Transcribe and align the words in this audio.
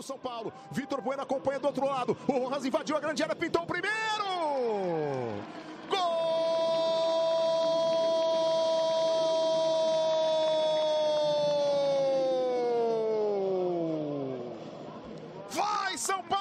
do 0.00 0.02
São 0.02 0.18
Paulo. 0.18 0.52
Vitor 0.70 1.00
Bueno 1.00 1.22
acompanha 1.22 1.60
do 1.60 1.66
outro 1.66 1.86
lado. 1.86 2.16
O 2.26 2.32
Rojas 2.32 2.64
invadiu 2.64 2.96
a 2.96 3.00
grande 3.00 3.22
área, 3.22 3.36
pintou 3.36 3.62
o 3.62 3.66
primeiro. 3.66 3.94
Gol! 5.88 5.98
Vai 15.50 15.98
São 15.98 16.22
Paulo! 16.24 16.40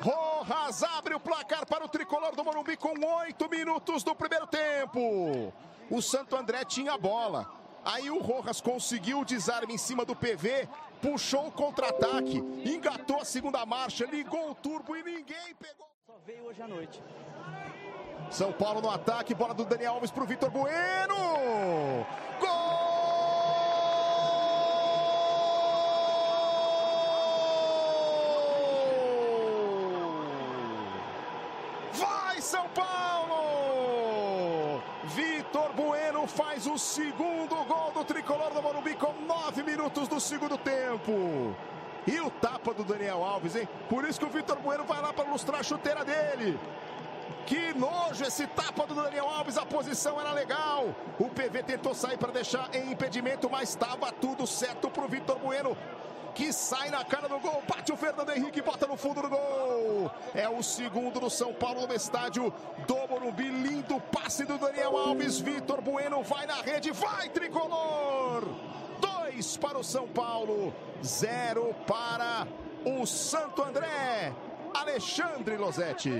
Rojas 0.00 0.82
abre 0.82 1.14
o 1.14 1.20
placar 1.20 1.64
para 1.66 1.84
o 1.84 1.88
tricolor 1.88 2.36
do 2.36 2.44
Morumbi 2.44 2.76
com 2.76 2.92
oito 3.20 3.48
minutos 3.48 4.02
do 4.02 4.14
primeiro 4.14 4.46
tempo. 4.46 5.52
O 5.90 6.02
Santo 6.02 6.36
André 6.36 6.64
tinha 6.66 6.92
a 6.92 6.98
bola. 6.98 7.61
Aí 7.84 8.10
o 8.10 8.20
Rojas 8.20 8.60
conseguiu 8.60 9.20
o 9.20 9.24
desarme 9.24 9.74
em 9.74 9.78
cima 9.78 10.04
do 10.04 10.14
PV, 10.14 10.68
puxou 11.00 11.48
o 11.48 11.52
contra-ataque, 11.52 12.38
engatou 12.64 13.20
a 13.20 13.24
segunda 13.24 13.66
marcha, 13.66 14.04
ligou 14.04 14.50
o 14.50 14.54
turbo 14.54 14.96
e 14.96 15.02
ninguém 15.02 15.54
pegou. 15.58 15.88
Só 16.06 16.14
veio 16.24 16.44
hoje 16.44 16.62
à 16.62 16.68
noite. 16.68 17.02
São 18.30 18.52
Paulo 18.52 18.80
no 18.80 18.88
ataque, 18.88 19.34
bola 19.34 19.52
do 19.52 19.64
Daniel 19.64 19.94
Alves 19.94 20.12
para 20.12 20.22
o 20.22 20.26
Vitor 20.26 20.48
Bueno. 20.50 21.14
Gol! 22.40 22.48
Vai 31.92 32.40
São 32.40 32.68
Paulo! 32.68 33.22
Vitor 35.04 35.72
Bueno 35.74 36.26
faz 36.42 36.66
o 36.66 36.76
segundo 36.76 37.54
gol 37.64 37.92
do 37.94 38.04
tricolor 38.04 38.52
do 38.52 38.60
Morumbi 38.60 38.96
com 38.96 39.12
nove 39.26 39.62
minutos 39.62 40.08
do 40.08 40.18
segundo 40.18 40.58
tempo. 40.58 41.54
E 42.04 42.18
o 42.18 42.28
tapa 42.30 42.74
do 42.74 42.82
Daniel 42.82 43.22
Alves, 43.22 43.54
hein? 43.54 43.68
Por 43.88 44.04
isso 44.04 44.18
que 44.18 44.26
o 44.26 44.28
Vitor 44.28 44.58
Bueno 44.58 44.84
vai 44.84 45.00
lá 45.00 45.12
para 45.12 45.30
lustrar 45.30 45.60
a 45.60 45.62
chuteira 45.62 46.04
dele. 46.04 46.58
Que 47.46 47.72
nojo 47.74 48.24
esse 48.24 48.46
tapa 48.48 48.84
do 48.86 48.94
Daniel 48.94 49.28
Alves, 49.28 49.56
a 49.56 49.64
posição 49.64 50.20
era 50.20 50.32
legal. 50.32 50.92
O 51.18 51.28
PV 51.28 51.62
tentou 51.62 51.94
sair 51.94 52.18
para 52.18 52.32
deixar 52.32 52.68
em 52.74 52.90
impedimento, 52.90 53.48
mas 53.48 53.68
estava 53.68 54.10
tudo 54.10 54.44
certo 54.44 54.90
para 54.90 55.04
o 55.04 55.08
Vitor 55.08 55.38
Bueno. 55.38 55.76
Que 56.34 56.52
sai 56.52 56.88
na 56.90 57.04
cara 57.04 57.28
do 57.28 57.38
gol, 57.38 57.62
bate 57.68 57.92
o 57.92 57.96
Fernando 57.96 58.30
Henrique 58.30 58.62
bota 58.62 58.86
no 58.86 58.96
fundo 58.96 59.20
do 59.22 59.28
gol. 59.28 60.10
É 60.34 60.48
o 60.48 60.62
segundo 60.62 61.20
do 61.20 61.28
São 61.28 61.52
Paulo 61.52 61.86
no 61.86 61.94
estádio 61.94 62.52
do 62.86 62.96
Morumbi. 63.08 63.48
Lindo 63.48 64.00
passe 64.00 64.44
do 64.44 64.56
Daniel 64.56 64.96
Alves. 64.96 65.38
Vitor 65.38 65.82
Bueno 65.82 66.22
vai 66.22 66.46
na 66.46 66.62
rede, 66.62 66.90
vai 66.90 67.28
tricolor. 67.28 68.44
Dois 69.00 69.56
para 69.56 69.78
o 69.78 69.84
São 69.84 70.08
Paulo, 70.08 70.74
zero 71.04 71.74
para 71.86 72.46
o 72.84 73.06
Santo 73.06 73.62
André. 73.62 74.32
Alexandre 74.74 75.56
Losetti. 75.56 76.12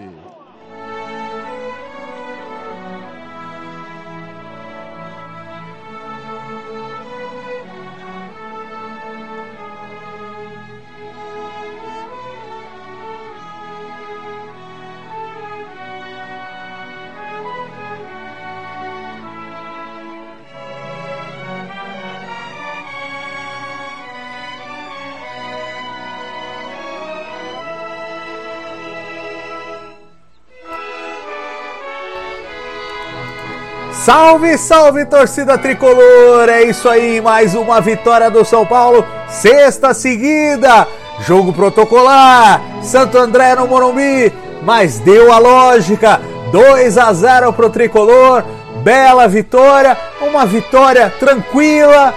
Salve, 34.04 34.58
salve 34.58 35.04
torcida 35.04 35.56
tricolor! 35.56 36.48
É 36.48 36.64
isso 36.64 36.88
aí, 36.88 37.20
mais 37.20 37.54
uma 37.54 37.80
vitória 37.80 38.28
do 38.28 38.44
São 38.44 38.66
Paulo, 38.66 39.06
sexta 39.28 39.94
seguida. 39.94 40.88
Jogo 41.20 41.52
protocolar, 41.52 42.60
Santo 42.82 43.16
André 43.16 43.54
no 43.54 43.68
Morumbi, 43.68 44.32
mas 44.64 44.98
deu 44.98 45.32
a 45.32 45.38
lógica. 45.38 46.20
2 46.50 46.98
a 46.98 47.12
0 47.12 47.52
pro 47.52 47.70
tricolor, 47.70 48.42
bela 48.82 49.28
vitória, 49.28 49.96
uma 50.20 50.44
vitória 50.44 51.08
tranquila. 51.20 52.12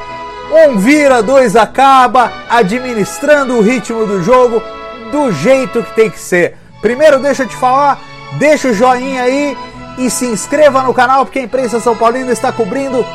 Um 0.65 0.79
vira, 0.79 1.21
dois 1.21 1.55
acaba, 1.55 2.31
administrando 2.49 3.57
o 3.57 3.61
ritmo 3.61 4.07
do 4.07 4.23
jogo 4.23 4.59
do 5.11 5.31
jeito 5.31 5.83
que 5.83 5.93
tem 5.93 6.09
que 6.09 6.19
ser. 6.19 6.57
Primeiro, 6.81 7.19
deixa 7.19 7.43
eu 7.43 7.47
te 7.47 7.55
falar, 7.55 7.99
deixa 8.39 8.69
o 8.69 8.73
joinha 8.73 9.21
aí 9.21 9.55
e 9.97 10.09
se 10.09 10.25
inscreva 10.25 10.81
no 10.81 10.93
canal 10.93 11.25
porque 11.25 11.39
a 11.39 11.43
imprensa 11.43 11.79
São 11.79 11.95
Paulina 11.95 12.31
está 12.31 12.51
cobrindo 12.51 13.05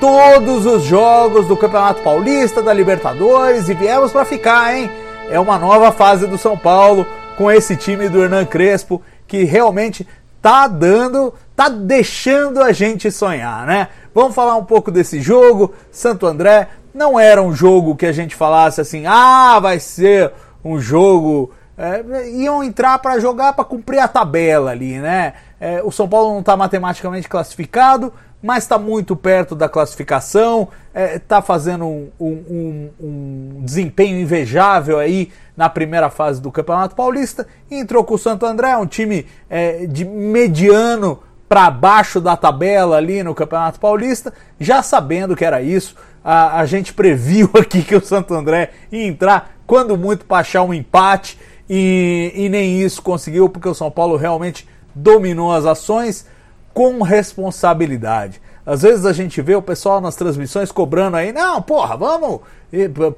todos 0.00 0.64
os 0.64 0.82
jogos 0.84 1.46
do 1.46 1.56
Campeonato 1.56 2.02
Paulista, 2.02 2.62
da 2.62 2.72
Libertadores 2.72 3.68
e 3.68 3.74
viemos 3.74 4.12
para 4.12 4.24
ficar, 4.24 4.74
hein? 4.74 4.90
É 5.30 5.38
uma 5.38 5.58
nova 5.58 5.92
fase 5.92 6.26
do 6.26 6.38
São 6.38 6.56
Paulo 6.56 7.06
com 7.36 7.50
esse 7.50 7.76
time 7.76 8.08
do 8.08 8.22
Hernan 8.22 8.46
Crespo 8.46 9.02
que 9.26 9.44
realmente 9.44 10.06
tá 10.40 10.66
dando, 10.66 11.34
tá 11.54 11.68
deixando 11.68 12.62
a 12.62 12.72
gente 12.72 13.10
sonhar, 13.10 13.66
né? 13.66 13.88
Vamos 14.14 14.34
falar 14.34 14.56
um 14.56 14.64
pouco 14.64 14.90
desse 14.90 15.20
jogo. 15.20 15.72
Santo 15.90 16.26
André 16.26 16.68
não 16.94 17.20
era 17.20 17.42
um 17.42 17.54
jogo 17.54 17.94
que 17.94 18.06
a 18.06 18.12
gente 18.12 18.34
falasse 18.34 18.80
assim, 18.80 19.04
ah, 19.06 19.58
vai 19.60 19.78
ser 19.78 20.32
um 20.64 20.80
jogo. 20.80 21.52
É, 21.82 22.28
iam 22.28 22.62
entrar 22.62 22.98
para 22.98 23.18
jogar 23.18 23.54
para 23.54 23.64
cumprir 23.64 24.00
a 24.00 24.06
tabela 24.06 24.70
ali, 24.70 24.98
né? 24.98 25.32
É, 25.58 25.80
o 25.82 25.90
São 25.90 26.06
Paulo 26.06 26.32
não 26.32 26.40
está 26.40 26.54
matematicamente 26.54 27.26
classificado, 27.26 28.12
mas 28.42 28.64
está 28.64 28.78
muito 28.78 29.16
perto 29.16 29.54
da 29.54 29.66
classificação, 29.66 30.68
está 30.88 31.00
é, 31.00 31.18
tá 31.18 31.40
fazendo 31.40 31.86
um, 31.86 32.10
um, 32.20 32.90
um, 33.00 33.62
desempenho 33.62 34.20
invejável 34.20 34.98
aí 34.98 35.32
na 35.56 35.70
primeira 35.70 36.10
fase 36.10 36.38
do 36.38 36.52
Campeonato 36.52 36.94
Paulista. 36.94 37.46
Entrou 37.70 38.04
com 38.04 38.12
o 38.12 38.18
Santo 38.18 38.44
André, 38.44 38.76
um 38.76 38.86
time 38.86 39.26
é, 39.48 39.86
de 39.86 40.04
mediano 40.04 41.20
para 41.48 41.70
baixo 41.70 42.20
da 42.20 42.36
tabela 42.36 42.98
ali 42.98 43.22
no 43.22 43.34
Campeonato 43.34 43.80
Paulista, 43.80 44.34
já 44.58 44.82
sabendo 44.82 45.34
que 45.34 45.46
era 45.46 45.62
isso. 45.62 45.96
A, 46.22 46.60
a 46.60 46.66
gente 46.66 46.92
previu 46.92 47.48
aqui 47.58 47.82
que 47.82 47.96
o 47.96 48.04
Santo 48.04 48.34
André 48.34 48.70
ia 48.92 49.06
entrar, 49.06 49.54
quando 49.66 49.96
muito, 49.96 50.26
para 50.26 50.42
achar 50.42 50.62
um 50.62 50.74
empate, 50.74 51.38
e, 51.72 52.32
e 52.34 52.48
nem 52.48 52.82
isso 52.82 53.00
conseguiu, 53.00 53.48
porque 53.48 53.68
o 53.68 53.74
São 53.74 53.92
Paulo 53.92 54.16
realmente 54.16 54.68
dominou 54.92 55.52
as 55.52 55.64
ações 55.64 56.26
com 56.74 57.00
responsabilidade. 57.00 58.42
Às 58.66 58.82
vezes 58.82 59.06
a 59.06 59.12
gente 59.12 59.40
vê 59.40 59.54
o 59.54 59.62
pessoal 59.62 60.00
nas 60.00 60.16
transmissões 60.16 60.72
cobrando 60.72 61.16
aí, 61.16 61.32
não, 61.32 61.62
porra, 61.62 61.96
vamos, 61.96 62.40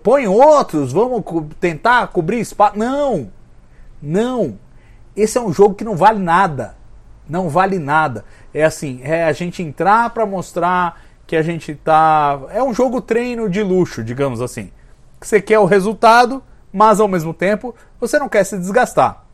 põe 0.03 0.27
outros, 0.27 0.93
vamos 0.93 1.25
tentar 1.59 2.09
cobrir 2.09 2.41
espaço. 2.41 2.79
Não, 2.79 3.31
não. 4.03 4.59
Esse 5.17 5.39
é 5.39 5.41
um 5.41 5.53
jogo 5.53 5.75
que 5.75 5.85
não 5.85 5.97
vale 5.97 6.19
nada. 6.19 6.75
Não 7.27 7.49
vale 7.49 7.79
nada. 7.79 8.23
É 8.53 8.65
assim, 8.65 9.01
é 9.03 9.25
a 9.25 9.33
gente 9.33 9.63
entrar 9.63 10.11
para 10.11 10.27
mostrar 10.27 11.01
que 11.27 11.37
a 11.37 11.43
gente 11.43 11.75
tá. 11.75 12.39
É 12.51 12.63
um 12.63 12.75
jogo 12.75 13.01
treino 13.01 13.49
de 13.49 13.63
luxo, 13.63 14.05
digamos 14.05 14.43
assim. 14.43 14.71
Você 15.19 15.41
quer 15.41 15.59
o 15.59 15.65
resultado, 15.65 16.43
mas 16.73 17.01
ao 17.01 17.09
mesmo 17.09 17.35
tempo 17.35 17.75
você 18.01 18.19
não 18.19 18.29
quer 18.29 18.45
se 18.45 18.59
desgastar. 18.59 19.25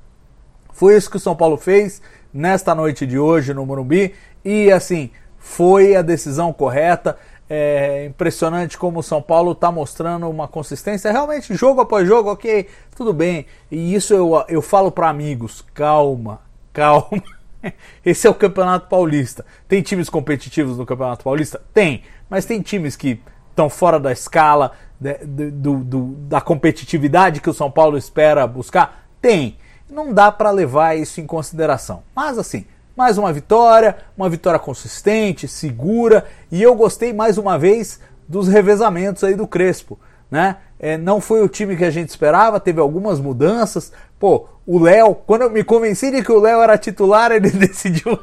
Foi 0.73 0.97
isso 0.97 1.11
que 1.11 1.17
o 1.17 1.21
São 1.21 1.35
Paulo 1.35 1.57
fez 1.57 2.03
nesta 2.33 2.75
noite 2.75 3.07
de 3.07 3.19
hoje 3.19 3.55
no 3.55 3.65
Morumbi 3.65 4.15
e 4.45 4.71
assim 4.71 5.11
foi 5.39 5.97
a 5.97 6.03
decisão 6.03 6.53
correta. 6.53 7.17
É 7.51 8.05
impressionante 8.05 8.77
como 8.77 9.01
o 9.01 9.03
São 9.03 9.23
Paulo 9.23 9.53
está 9.53 9.73
mostrando 9.73 10.29
uma 10.29 10.47
consistência. 10.47 11.11
Realmente, 11.11 11.55
jogo 11.55 11.81
após 11.81 12.07
jogo, 12.07 12.31
ok, 12.31 12.69
tudo 12.95 13.13
bem. 13.15 13.47
E 13.71 13.95
isso 13.95 14.13
eu, 14.13 14.45
eu 14.49 14.61
falo 14.61 14.93
para 14.93 15.09
amigos: 15.09 15.65
calma, 15.73 16.41
calma. 16.73 17.23
Esse 18.05 18.27
é 18.27 18.31
o 18.31 18.35
Campeonato 18.35 18.89
Paulista. 18.89 19.47
Tem 19.67 19.81
times 19.81 20.11
competitivos 20.11 20.77
no 20.77 20.85
Campeonato 20.85 21.25
Paulista? 21.25 21.61
Tem, 21.73 22.03
mas 22.29 22.45
tem 22.45 22.61
times 22.61 22.97
que 22.97 23.21
estão 23.51 23.71
fora 23.71 23.99
da 23.99 24.13
escala 24.13 24.73
de, 25.01 25.15
de, 25.25 25.51
do, 25.51 25.77
do, 25.79 26.05
da 26.29 26.41
competitividade 26.41 27.41
que 27.41 27.51
o 27.51 27.55
São 27.55 27.71
Paulo 27.71 27.97
espera 27.97 28.47
buscar? 28.47 29.07
Tem 29.21 29.57
não 29.91 30.13
dá 30.13 30.31
para 30.31 30.51
levar 30.51 30.97
isso 30.97 31.21
em 31.21 31.27
consideração. 31.27 32.03
Mas 32.15 32.39
assim, 32.39 32.67
mais 32.97 33.17
uma 33.17 33.33
vitória, 33.33 33.97
uma 34.17 34.29
vitória 34.29 34.59
consistente, 34.59 35.49
segura, 35.49 36.27
e 36.51 36.63
eu 36.63 36.75
gostei 36.75 37.13
mais 37.13 37.39
uma 37.39 37.59
vez 37.59 38.01
dos 38.29 38.49
revezamentos 38.49 39.25
aí 39.25 39.35
do 39.35 39.47
Crespo, 39.47 39.99
né? 40.31 40.57
É, 40.81 40.97
não 40.97 41.21
foi 41.21 41.43
o 41.43 41.49
time 41.49 41.77
que 41.77 41.85
a 41.85 41.91
gente 41.91 42.11
esperava, 42.11 42.61
teve 42.61 42.81
algumas 42.81 43.19
mudanças. 43.19 43.93
Pô, 44.19 44.47
o 44.65 44.79
Léo, 44.79 45.15
quando 45.15 45.43
eu 45.43 45.51
me 45.51 45.65
convenci 45.65 46.11
de 46.11 46.23
que 46.23 46.31
o 46.31 46.39
Léo 46.39 46.61
era 46.61 46.79
titular, 46.79 47.33
ele 47.33 47.51
decidiu 47.51 48.17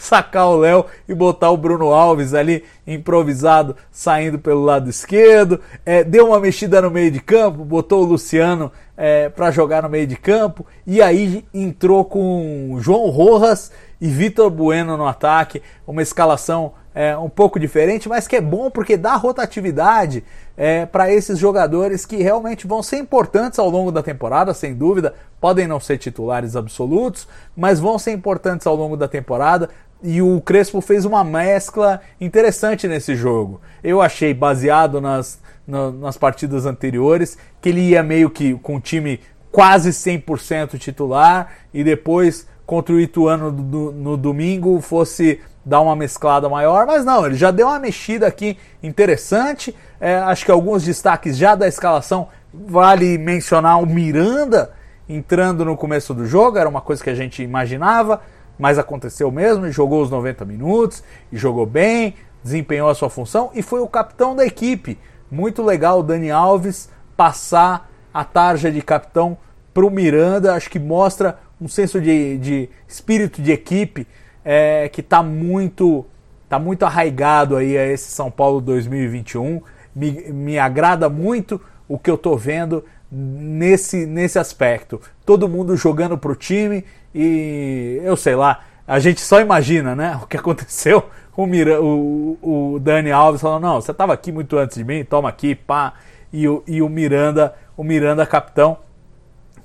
sacar 0.00 0.48
o 0.48 0.56
Léo 0.56 0.86
e 1.06 1.14
botar 1.14 1.50
o 1.50 1.56
Bruno 1.58 1.92
Alves 1.92 2.32
ali 2.32 2.64
improvisado 2.86 3.76
saindo 3.90 4.38
pelo 4.38 4.64
lado 4.64 4.88
esquerdo. 4.88 5.60
É, 5.84 6.02
deu 6.02 6.28
uma 6.28 6.40
mexida 6.40 6.80
no 6.80 6.90
meio 6.90 7.10
de 7.10 7.20
campo, 7.20 7.64
botou 7.64 8.02
o 8.02 8.06
Luciano 8.06 8.72
é, 8.96 9.28
para 9.28 9.50
jogar 9.50 9.82
no 9.82 9.90
meio 9.90 10.06
de 10.06 10.16
campo 10.16 10.66
e 10.86 11.02
aí 11.02 11.44
entrou 11.52 12.04
com 12.04 12.78
João 12.80 13.10
Rojas 13.10 13.70
e 14.00 14.08
Vitor 14.08 14.48
Bueno 14.48 14.96
no 14.96 15.06
ataque. 15.06 15.62
Uma 15.86 16.00
escalação 16.00 16.72
é, 16.94 17.16
um 17.16 17.28
pouco 17.28 17.60
diferente, 17.60 18.08
mas 18.08 18.26
que 18.26 18.36
é 18.36 18.40
bom 18.40 18.70
porque 18.70 18.96
dá 18.96 19.14
rotatividade 19.14 20.24
é, 20.56 20.84
para 20.86 21.12
esses 21.12 21.38
jogadores 21.38 22.04
que 22.04 22.16
realmente 22.16 22.66
vão 22.66 22.82
ser 22.82 22.98
importantes 22.98 23.58
ao 23.58 23.70
longo 23.70 23.92
da 23.92 24.02
temporada, 24.02 24.52
sem 24.52 24.74
dúvida. 24.74 25.14
Podem 25.40 25.66
não 25.66 25.80
ser 25.80 25.98
titulares 25.98 26.56
absolutos, 26.56 27.28
mas 27.56 27.78
vão 27.80 27.98
ser 27.98 28.12
importantes 28.12 28.66
ao 28.66 28.74
longo 28.74 28.96
da 28.96 29.08
temporada. 29.08 29.70
E 30.02 30.22
o 30.22 30.40
Crespo 30.40 30.80
fez 30.80 31.04
uma 31.04 31.22
mescla 31.22 32.00
interessante 32.20 32.88
nesse 32.88 33.14
jogo. 33.14 33.60
Eu 33.84 34.00
achei, 34.00 34.32
baseado 34.32 35.00
nas, 35.00 35.38
na, 35.66 35.90
nas 35.90 36.16
partidas 36.16 36.64
anteriores, 36.64 37.36
que 37.60 37.68
ele 37.68 37.80
ia 37.80 38.02
meio 38.02 38.30
que 38.30 38.54
com 38.54 38.76
o 38.76 38.80
time 38.80 39.20
quase 39.52 39.90
100% 39.90 40.78
titular 40.78 41.52
e 41.74 41.82
depois 41.84 42.46
contra 42.64 42.94
o 42.94 43.00
Ituano 43.00 43.50
no, 43.50 43.92
no 43.92 44.16
domingo 44.16 44.80
fosse 44.80 45.40
dar 45.64 45.80
uma 45.80 45.94
mesclada 45.94 46.48
maior, 46.48 46.86
mas 46.86 47.04
não, 47.04 47.26
ele 47.26 47.34
já 47.34 47.50
deu 47.50 47.66
uma 47.66 47.78
mexida 47.78 48.26
aqui 48.26 48.56
interessante. 48.82 49.74
É, 50.00 50.16
acho 50.16 50.44
que 50.44 50.50
alguns 50.50 50.84
destaques 50.84 51.36
já 51.36 51.54
da 51.54 51.68
escalação 51.68 52.28
vale 52.52 53.18
mencionar 53.18 53.80
o 53.80 53.86
Miranda 53.86 54.72
entrando 55.08 55.64
no 55.64 55.76
começo 55.76 56.14
do 56.14 56.24
jogo, 56.24 56.56
era 56.56 56.68
uma 56.68 56.80
coisa 56.80 57.02
que 57.02 57.10
a 57.10 57.14
gente 57.14 57.42
imaginava, 57.42 58.20
mas 58.60 58.78
aconteceu 58.78 59.32
mesmo, 59.32 59.64
ele 59.64 59.72
jogou 59.72 60.02
os 60.02 60.10
90 60.10 60.44
minutos 60.44 61.02
e 61.32 61.36
jogou 61.38 61.64
bem, 61.64 62.14
desempenhou 62.44 62.90
a 62.90 62.94
sua 62.94 63.08
função 63.08 63.50
e 63.54 63.62
foi 63.62 63.80
o 63.80 63.88
capitão 63.88 64.36
da 64.36 64.44
equipe. 64.44 64.98
Muito 65.30 65.62
legal 65.62 66.00
o 66.00 66.02
Dani 66.02 66.30
Alves 66.30 66.90
passar 67.16 67.90
a 68.12 68.22
tarja 68.22 68.70
de 68.70 68.82
capitão 68.82 69.38
para 69.72 69.86
o 69.86 69.90
Miranda, 69.90 70.54
acho 70.54 70.68
que 70.68 70.78
mostra 70.78 71.38
um 71.58 71.66
senso 71.66 72.02
de, 72.02 72.36
de 72.36 72.68
espírito 72.86 73.40
de 73.40 73.50
equipe 73.50 74.06
é, 74.44 74.90
que 74.90 75.00
está 75.00 75.22
muito, 75.22 76.04
tá 76.46 76.58
muito 76.58 76.84
arraigado 76.84 77.56
aí 77.56 77.78
a 77.78 77.86
esse 77.86 78.10
São 78.10 78.30
Paulo 78.30 78.60
2021. 78.60 79.62
Me, 79.96 80.10
me 80.32 80.58
agrada 80.58 81.08
muito 81.08 81.58
o 81.88 81.98
que 81.98 82.10
eu 82.10 82.16
estou 82.16 82.36
vendo 82.36 82.84
nesse, 83.10 84.04
nesse 84.04 84.38
aspecto. 84.38 85.00
Todo 85.24 85.48
mundo 85.48 85.76
jogando 85.76 86.18
para 86.18 86.30
o 86.32 86.36
time 86.36 86.84
e 87.14 88.00
eu 88.02 88.16
sei 88.16 88.34
lá, 88.34 88.60
a 88.86 88.98
gente 88.98 89.20
só 89.20 89.40
imagina 89.40 89.94
né, 89.94 90.18
o 90.22 90.26
que 90.26 90.36
aconteceu. 90.36 91.08
O, 91.36 91.46
Mira, 91.46 91.80
o, 91.80 92.38
o 92.42 92.78
Dani 92.80 93.10
Alves 93.10 93.40
falando, 93.40 93.62
não, 93.62 93.80
você 93.80 93.92
estava 93.92 94.12
aqui 94.12 94.30
muito 94.30 94.58
antes 94.58 94.76
de 94.76 94.84
mim, 94.84 95.04
toma 95.04 95.28
aqui, 95.28 95.54
pá. 95.54 95.94
E 96.32 96.46
o, 96.46 96.62
e 96.66 96.82
o 96.82 96.88
Miranda, 96.88 97.54
o 97.76 97.82
Miranda 97.82 98.26
capitão. 98.26 98.78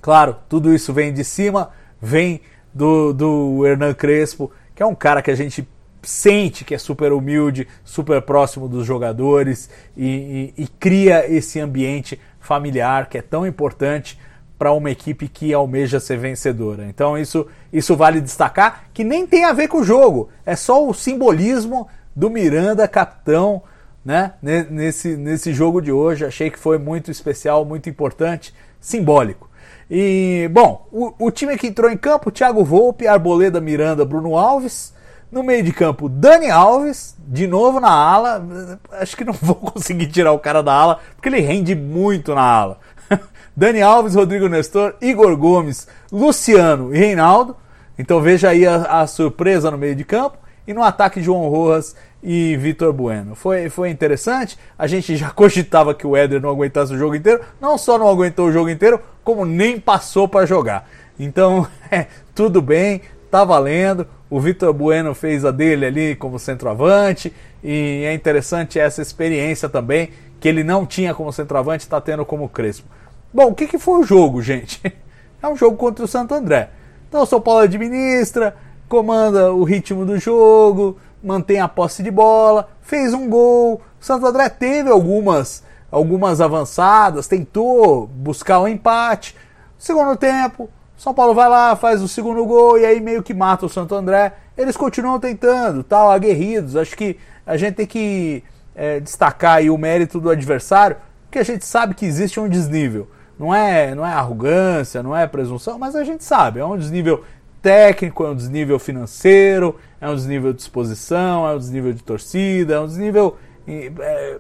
Claro, 0.02 0.38
tudo 0.48 0.74
isso 0.74 0.94
vem 0.94 1.14
de 1.14 1.24
cima, 1.24 1.72
vem 2.02 2.42
do, 2.74 3.14
do 3.14 3.66
Hernan 3.66 3.94
Crespo, 3.94 4.52
que 4.74 4.82
é 4.82 4.86
um 4.86 4.96
cara 4.96 5.22
que 5.22 5.32
a 5.32 5.36
gente 5.36 5.68
sente 6.06 6.64
que 6.64 6.76
é 6.76 6.78
super 6.78 7.12
humilde, 7.12 7.68
super 7.84 8.22
próximo 8.22 8.68
dos 8.68 8.86
jogadores 8.86 9.70
e, 9.98 10.54
e, 10.56 10.64
e 10.64 10.68
cria 10.68 11.30
esse 11.30 11.60
ambiente 11.60 12.20
familiar 12.40 13.10
que 13.10 13.18
é 13.18 13.22
tão 13.22 13.46
importante 13.46 14.20
para 14.58 14.72
uma 14.72 14.90
equipe 14.90 15.28
que 15.28 15.54
almeja 15.54 16.00
ser 16.00 16.18
vencedora. 16.18 16.86
Então 16.86 17.18
isso, 17.18 17.48
isso 17.72 17.96
vale 17.96 18.22
destacar, 18.22 18.86
que 18.94 19.04
nem 19.04 19.28
tem 19.28 19.44
a 19.44 19.54
ver 19.54 19.68
com 19.68 19.80
o 19.80 19.84
jogo, 19.84 20.30
é 20.46 20.56
só 20.56 20.88
o 20.88 20.94
simbolismo 20.94 21.88
do 22.16 22.30
Miranda 22.30 22.88
capitão 22.88 23.62
né, 24.06 24.34
nesse, 24.42 25.18
nesse 25.18 25.54
jogo 25.54 25.82
de 25.82 25.92
hoje. 25.92 26.26
Achei 26.26 26.50
que 26.52 26.60
foi 26.60 26.78
muito 26.78 27.10
especial, 27.10 27.66
muito 27.66 27.90
importante, 27.90 28.54
simbólico. 28.80 29.50
E, 29.90 30.50
bom, 30.52 30.88
o, 30.92 31.14
o 31.20 31.32
time 31.32 31.58
que 31.58 31.68
entrou 31.68 31.92
em 31.92 31.98
campo, 31.98 32.32
Thiago 32.32 32.64
Volpe, 32.64 33.08
Arboleda, 33.08 33.60
Miranda, 33.60 34.06
Bruno 34.06 34.38
Alves. 34.38 34.94
No 35.32 35.44
meio 35.44 35.64
de 35.64 35.74
campo, 35.74 36.08
Dani 36.08 36.50
Alves, 36.50 37.16
de 37.28 37.46
novo 37.46 37.80
na 37.80 37.90
ala. 37.90 38.46
Acho 38.92 39.18
que 39.18 39.26
não 39.26 39.34
vou 39.42 39.56
conseguir 39.56 40.08
tirar 40.08 40.32
o 40.32 40.40
cara 40.40 40.62
da 40.62 40.72
ala, 40.72 41.00
porque 41.16 41.28
ele 41.28 41.42
rende 41.42 41.76
muito 41.76 42.34
na 42.34 42.44
ala. 42.44 42.80
Dani 43.56 43.82
Alves, 43.82 44.16
Rodrigo 44.16 44.48
Nestor, 44.48 44.96
Igor 45.02 45.36
Gomes, 45.38 45.88
Luciano 46.12 46.94
e 46.94 46.98
Reinaldo. 46.98 47.56
Então 47.98 48.22
veja 48.22 48.50
aí 48.50 48.66
a, 48.66 49.02
a 49.02 49.08
surpresa 49.08 49.72
no 49.72 49.78
meio 49.78 49.96
de 49.96 50.04
campo. 50.04 50.38
E 50.68 50.74
no 50.74 50.84
ataque, 50.84 51.22
João 51.22 51.48
Rojas 51.48 51.96
e 52.24 52.58
Vitor 52.58 52.92
Bueno. 52.92 53.36
Foi, 53.36 53.70
foi 53.70 53.90
interessante. 53.90 54.58
A 54.78 54.88
gente 54.88 55.16
já 55.16 55.30
cogitava 55.32 55.94
que 55.94 56.08
o 56.08 56.18
Éder 56.18 56.42
não 56.42 56.50
aguentasse 56.50 56.94
o 56.94 56.98
jogo 56.98 57.16
inteiro. 57.16 57.42
Não 57.62 57.78
só 57.78 57.98
não 57.98 58.10
aguentou 58.10 58.48
o 58.48 58.52
jogo 58.52 58.70
inteiro, 58.70 59.00
como 59.24 59.46
nem 59.46 59.80
passou 59.80 60.28
para 60.28 60.46
jogar. 60.46 60.90
Então, 61.20 61.68
é, 61.92 62.08
tudo 62.34 62.62
bem, 62.62 63.02
tá 63.30 63.46
valendo. 63.46 64.08
O 64.28 64.40
Vitor 64.40 64.74
Bueno 64.74 65.14
fez 65.14 65.46
a 65.46 65.52
dele 65.52 65.86
ali 65.86 66.16
como 66.16 66.40
centroavante. 66.40 67.32
E 67.64 68.04
é 68.06 68.14
interessante 68.14 68.80
essa 68.80 69.02
experiência 69.02 69.70
também, 69.70 70.10
que 70.40 70.48
ele 70.48 70.64
não 70.64 70.86
tinha 70.86 71.14
como 71.14 71.32
centroavante, 71.32 71.84
está 71.84 72.00
tendo 72.00 72.26
como 72.26 72.50
Crespo. 72.50 72.88
Bom, 73.34 73.48
o 73.48 73.56
que, 73.56 73.68
que 73.68 73.78
foi 73.78 74.00
o 74.00 74.04
jogo, 74.04 74.42
gente? 74.42 74.82
É 75.44 75.48
um 75.48 75.56
jogo 75.56 75.78
contra 75.78 76.04
o 76.04 76.08
Santo 76.08 76.34
André. 76.34 76.72
Então 77.08 77.22
o 77.22 77.26
São 77.26 77.40
Paulo 77.40 77.60
administra, 77.60 78.56
comanda 78.90 79.54
o 79.54 79.64
ritmo 79.64 80.04
do 80.04 80.18
jogo, 80.18 80.98
mantém 81.24 81.60
a 81.60 81.68
posse 81.68 82.02
de 82.02 82.10
bola, 82.10 82.68
fez 82.82 83.14
um 83.14 83.30
gol. 83.30 83.80
O 84.02 84.04
Santo 84.04 84.26
André 84.26 84.50
teve 84.50 84.90
algumas, 84.90 85.64
algumas 85.92 86.42
avançadas, 86.42 87.28
tentou 87.28 88.08
buscar 88.08 88.60
o 88.60 88.64
um 88.64 88.68
empate. 88.68 89.36
Segundo 89.78 90.16
tempo, 90.16 90.68
São 90.98 91.14
Paulo 91.14 91.36
vai 91.36 91.48
lá, 91.48 91.76
faz 91.76 92.02
o 92.02 92.08
segundo 92.08 92.44
gol 92.46 92.80
e 92.80 92.86
aí 92.86 93.00
meio 93.00 93.22
que 93.22 93.34
mata 93.34 93.66
o 93.66 93.70
Santo 93.70 93.94
André. 93.94 94.34
Eles 94.58 94.76
continuam 94.76 95.20
tentando, 95.20 95.84
tal, 95.84 96.10
aguerridos. 96.10 96.76
Acho 96.76 96.96
que 96.96 97.18
a 97.46 97.56
gente 97.56 97.76
tem 97.76 97.86
que 97.86 98.44
é, 98.76 99.00
destacar 99.00 99.58
aí 99.58 99.70
o 99.70 99.78
mérito 99.78 100.20
do 100.20 100.30
adversário, 100.30 100.98
porque 101.26 101.40
a 101.40 101.44
gente 101.44 101.66
sabe 101.66 101.96
que 101.96 102.06
existe 102.06 102.40
um 102.40 102.50
desnível. 102.50 103.10
Não 103.38 103.54
é, 103.54 103.94
não 103.94 104.06
é 104.06 104.14
arrogância, 104.14 105.04
não 105.04 105.16
é 105.16 105.28
presunção, 105.28 105.78
mas 105.78 105.96
a 105.96 106.04
gente 106.04 106.24
sabe, 106.24 106.60
é 106.60 106.66
um 106.66 106.78
desnível 106.78 107.24
técnico, 107.62 108.24
é 108.24 108.30
um 108.30 108.36
desnível 108.36 108.78
financeiro, 108.78 109.78
é 110.00 110.08
um 110.08 110.16
desnível 110.16 110.54
de 110.54 110.62
exposição, 110.62 111.48
é 111.48 111.54
um 111.54 111.58
desnível 111.58 111.94
de 111.94 112.04
torcida, 112.04 112.76
é 112.76 112.80
um 112.80 112.88
desnível. 112.88 113.38
E, 113.68 113.92
é, 114.00 114.38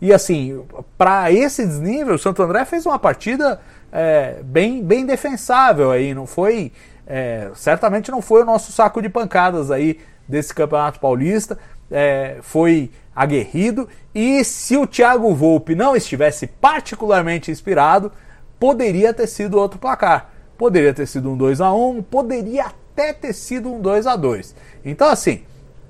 e 0.00 0.12
assim, 0.12 0.62
para 0.96 1.30
esse 1.32 1.66
desnível, 1.66 2.14
o 2.14 2.18
Santo 2.18 2.42
André 2.42 2.64
fez 2.64 2.86
uma 2.86 2.98
partida 2.98 3.60
é, 3.92 4.36
bem, 4.44 4.82
bem 4.82 5.04
defensável 5.04 5.90
aí, 5.90 6.14
não 6.14 6.26
foi. 6.26 6.72
É, 7.06 7.50
certamente 7.54 8.10
não 8.10 8.22
foi 8.22 8.42
o 8.42 8.44
nosso 8.44 8.70
saco 8.72 9.02
de 9.02 9.08
pancadas 9.08 9.70
aí 9.70 9.98
desse 10.26 10.54
Campeonato 10.54 11.00
Paulista, 11.00 11.58
é, 11.90 12.38
foi 12.42 12.90
aguerrido. 13.14 13.88
E 14.14 14.42
se 14.44 14.76
o 14.76 14.86
Thiago 14.86 15.34
Volpe 15.34 15.74
não 15.74 15.96
estivesse 15.96 16.46
particularmente 16.46 17.50
inspirado, 17.50 18.12
poderia 18.58 19.12
ter 19.12 19.26
sido 19.26 19.58
outro 19.58 19.78
placar. 19.78 20.30
Poderia 20.56 20.94
ter 20.94 21.06
sido 21.06 21.30
um 21.30 21.36
2 21.36 21.60
a 21.60 21.72
1 21.72 22.02
poderia 22.02 22.66
até 22.66 23.12
ter 23.12 23.32
sido 23.32 23.72
um 23.72 23.80
2 23.80 24.06
a 24.06 24.16
2 24.16 24.54
Então, 24.84 25.08
assim, 25.08 25.42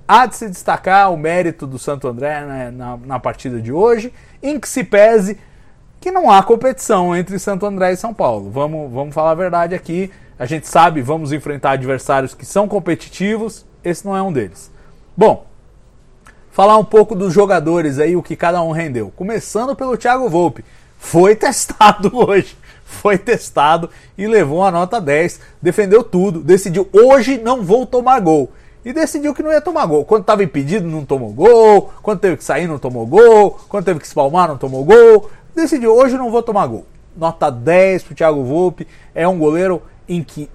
há 0.06 0.24
de 0.26 0.36
se 0.36 0.48
destacar 0.48 1.12
o 1.12 1.16
mérito 1.16 1.66
do 1.66 1.78
Santo 1.78 2.08
André 2.08 2.44
né, 2.46 2.70
na, 2.70 2.96
na 2.96 3.18
partida 3.18 3.60
de 3.60 3.72
hoje, 3.72 4.12
em 4.42 4.58
que 4.58 4.68
se 4.68 4.84
pese 4.84 5.38
que 6.00 6.10
não 6.10 6.30
há 6.30 6.42
competição 6.42 7.14
entre 7.14 7.38
Santo 7.38 7.64
André 7.64 7.92
e 7.92 7.96
São 7.96 8.12
Paulo. 8.12 8.50
Vamos, 8.50 8.90
vamos 8.92 9.14
falar 9.14 9.30
a 9.30 9.36
verdade 9.36 9.74
aqui. 9.74 10.10
A 10.38 10.46
gente 10.46 10.66
sabe, 10.66 11.00
vamos 11.00 11.32
enfrentar 11.32 11.72
adversários 11.72 12.34
que 12.34 12.44
são 12.44 12.66
competitivos, 12.66 13.64
esse 13.84 14.04
não 14.04 14.16
é 14.16 14.22
um 14.22 14.32
deles. 14.32 14.70
Bom, 15.16 15.46
falar 16.52 16.78
um 16.78 16.84
pouco 16.84 17.16
dos 17.16 17.32
jogadores 17.32 17.98
aí, 17.98 18.14
o 18.14 18.22
que 18.22 18.36
cada 18.36 18.62
um 18.62 18.70
rendeu. 18.70 19.12
Começando 19.16 19.74
pelo 19.74 19.96
Thiago 19.96 20.28
Volpe. 20.28 20.64
Foi 20.96 21.34
testado 21.36 22.10
hoje 22.14 22.56
foi 22.92 23.16
testado 23.16 23.88
e 24.16 24.26
levou 24.26 24.62
a 24.62 24.70
nota 24.70 25.00
10, 25.00 25.40
defendeu 25.60 26.04
tudo, 26.04 26.40
decidiu 26.40 26.86
hoje 26.92 27.38
não 27.38 27.62
vou 27.62 27.86
tomar 27.86 28.20
gol. 28.20 28.52
E 28.84 28.92
decidiu 28.92 29.32
que 29.32 29.42
não 29.42 29.52
ia 29.52 29.60
tomar 29.60 29.86
gol. 29.86 30.04
Quando 30.04 30.22
estava 30.22 30.42
impedido, 30.42 30.88
não 30.88 31.04
tomou 31.04 31.32
gol. 31.32 31.92
Quando 32.02 32.18
teve 32.18 32.36
que 32.36 32.42
sair, 32.42 32.66
não 32.66 32.80
tomou 32.80 33.06
gol. 33.06 33.60
Quando 33.68 33.84
teve 33.84 34.00
que 34.00 34.06
espalmar, 34.06 34.48
não 34.48 34.58
tomou 34.58 34.84
gol. 34.84 35.30
Decidiu, 35.54 35.94
hoje 35.94 36.18
não 36.18 36.32
vou 36.32 36.42
tomar 36.42 36.66
gol. 36.66 36.84
Nota 37.16 37.48
10 37.48 38.02
para 38.02 38.12
o 38.12 38.16
Thiago 38.16 38.42
Volpe. 38.42 38.88
É 39.14 39.26
um 39.28 39.38
goleiro 39.38 39.82
em 40.08 40.24
que 40.24 40.50